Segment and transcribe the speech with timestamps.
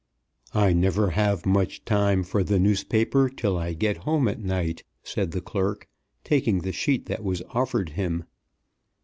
[0.55, 5.29] "I never have much time for the newspaper till I get home at night," said
[5.29, 5.87] the clerk,
[6.23, 8.23] taking the sheet that was offered him.